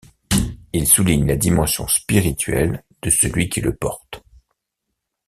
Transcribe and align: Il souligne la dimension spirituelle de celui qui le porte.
Il 0.73 0.87
souligne 0.87 1.27
la 1.27 1.35
dimension 1.35 1.87
spirituelle 1.87 2.83
de 3.03 3.11
celui 3.11 3.49
qui 3.49 3.61
le 3.61 3.75
porte. 3.75 4.23